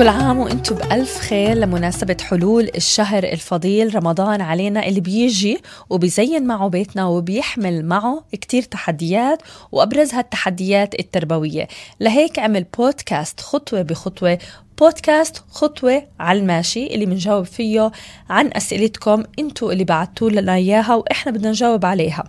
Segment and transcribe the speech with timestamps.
[0.00, 5.58] كل عام وأنتم بألف خير لمناسبة حلول الشهر الفضيل رمضان علينا اللي بيجي
[5.90, 9.42] وبيزين معه بيتنا وبيحمل معه كتير تحديات
[9.72, 11.68] وأبرز هالتحديات التربوية.
[12.00, 14.38] لهيك عمل بودكاست خطوة بخطوة
[14.80, 17.92] بودكاست خطوة على الماشي اللي بنجاوب فيه
[18.30, 22.24] عن أسئلتكم انتو اللي بعتوا لنا إياها وإحنا بدنا نجاوب عليها.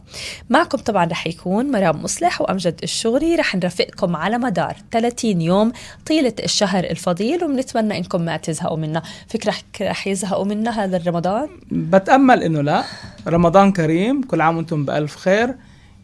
[0.49, 5.71] معكم طبعا رح يكون مرام مصلح وأمجد الشغري رح نرافقكم على مدار 30 يوم
[6.05, 9.01] طيلة الشهر الفضيل وبنتمنى إنكم ما تزهقوا منا.
[9.27, 12.83] فكرة رح يزهقوا منا هذا الرمضان؟ بتأمل إنه لا.
[13.27, 15.55] رمضان كريم كل عام وأنتم بألف خير.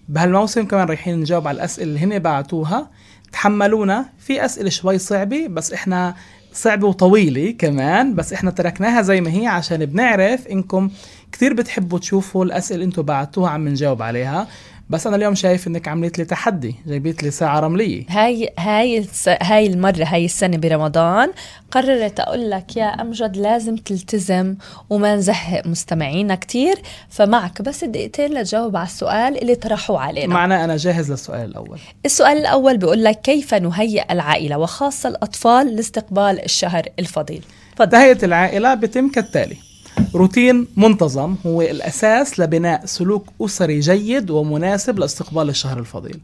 [0.09, 2.89] بهالموسم كمان رايحين نجاوب على الأسئلة اللي هن بعتوها.
[3.31, 6.15] تحملونا في أسئلة شوي صعبة بس إحنا
[6.53, 10.89] صعبة وطويلة كمان بس إحنا تركناها زي ما هي عشان بنعرف إنكم
[11.31, 14.47] كثير بتحبوا تشوفوا الأسئلة اللي أنتم بعتوها عم نجاوب عليها.
[14.89, 18.05] بس أنا اليوم شايف إنك عملت لي تحدي جايبت لي ساعة رملية.
[18.09, 19.29] هاي هاي الس...
[19.29, 21.31] هاي المرة هاي السنة برمضان
[21.71, 24.55] قررت أقول لك يا أمجد لازم تلتزم
[24.89, 26.75] وما نزهق مستمعينا كتير.
[27.09, 30.33] فمعك بس دقيقتين لتجاوب على السؤال اللي طرحوه علينا.
[30.33, 31.79] معنا أنا جاهز للسؤال الأول.
[32.05, 37.43] السؤال الأول بيقول لك كيف نهيئ العائلة وخاصة الأطفال لاستقبال الشهر الفضيل؟
[37.91, 39.66] تهيئه العائلة بتم كالتالي.
[40.15, 46.19] روتين منتظم هو الأساس لبناء سلوك أسري جيد ومناسب لاستقبال الشهر الفضيل.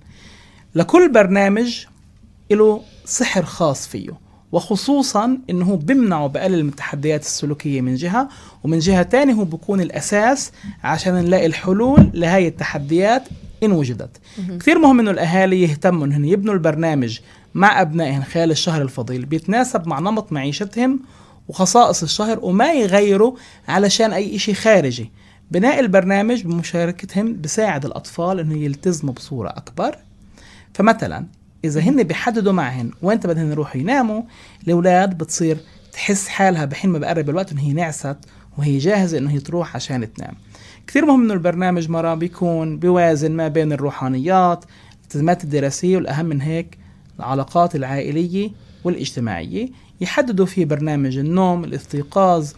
[0.76, 1.86] لكل برنامج
[2.52, 4.10] له سحر خاص فيه
[4.52, 8.30] وخصوصا إنه بيمنعه بقلل من التحديات السلوكية من جهة
[8.64, 10.52] ومن جهة تانية هو بيكون الأساس
[10.84, 13.24] عشان نلاقي الحلول لهي التحديات
[13.64, 14.18] إن وجدت.
[14.60, 17.20] كثير مهم إنه الأهالي يهتموا إنهم يبنوا البرنامج
[17.54, 21.00] مع أبنائهم خلال الشهر الفضيل بيتناسب مع نمط معيشتهم
[21.48, 23.36] وخصائص الشهر وما يغيروا
[23.68, 25.12] علشان أي إشي خارجي.
[25.52, 29.96] بناء البرنامج بمشاركتهم بساعد الأطفال أنه يلتزموا بصورة أكبر.
[30.74, 31.26] فمثلا
[31.66, 34.22] إذا هن بيحددوا معهن وين بدهن يروحوا يناموا
[34.68, 35.58] الأولاد بتصير
[35.94, 38.18] تحس حالها بحين ما بقرب الوقت أنه هي نعست
[38.58, 40.34] وهي جاهزة أنه هي تروح عشان تنام.
[40.88, 44.66] كثير مهم أنه البرنامج مرة بيكون بيوازن ما بين الروحانيات
[45.00, 46.78] الالتزامات الدراسية والأهم من هيك
[47.20, 48.50] العلاقات العائلية
[48.84, 49.70] والاجتماعية.
[50.04, 52.52] يحددوا فيه برنامج النوم الاستيقاظ.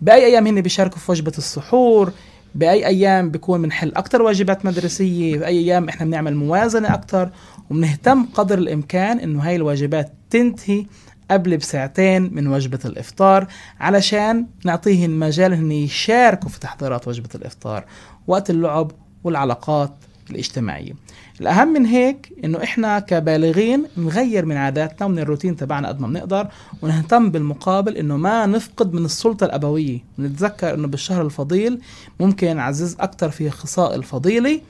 [0.00, 2.12] بأي أيام هن بيشاركوا في وجبة السحور؟
[2.54, 7.30] بأي أيام بيكون بنحل أكثر واجبات مدرسية؟ بأي أيام إحنا بنعمل موازنة أكثر
[7.70, 10.86] وبنهتم قدر الإمكان إنه هاي الواجبات تنتهي
[11.30, 13.46] قبل بساعتين من وجبة الإفطار
[13.80, 17.84] علشان نعطيهم مجال أن يشاركوا في تحضيرات وجبة الإفطار.
[18.26, 18.92] وقت اللعب
[19.24, 19.92] والعلاقات
[20.30, 20.92] الاجتماعية.
[21.40, 26.48] الأهم من هيك إنه إحنا كبالغين نغير من عاداتنا ومن الروتين تبعنا قد ما بنقدر
[26.82, 29.98] ونهتم بالمقابل إنه ما نفقد من السلطة الأبوية.
[30.18, 31.80] ونتذكر إنه بالشهر الفضيل
[32.20, 34.60] ممكن نعزز أكثر في خصائل الفضيلة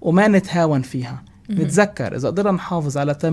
[0.00, 1.22] وما نتهاون فيها.
[1.50, 3.26] نتذكر إذا قدرنا نحافظ على 80%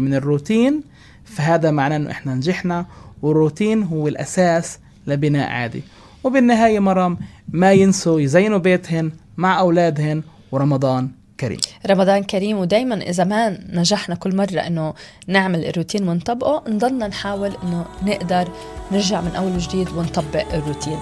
[0.00, 0.82] من الروتين
[1.24, 2.86] فهذا معناه إنه إحنا نجحنا
[3.22, 5.82] والروتين هو الأساس لبناء عادي
[6.24, 11.58] وبالنهاية مرام ما ينسوا يزينوا بيتهن مع أولادهن ورمضان كريم.
[11.86, 14.94] رمضان كريم ودائما إذا ما نجحنا كل مرة إنه
[15.26, 18.48] نعمل الروتين ونطبقه نضلنا نحاول إنه نقدر
[18.92, 20.98] نرجع من أول وجديد ونطبق الروتين.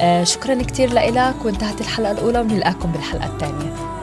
[0.00, 3.93] آه شكرا كثير لك وانتهت الحلقة الأولى ونلقاكم بالحلقة الثانية.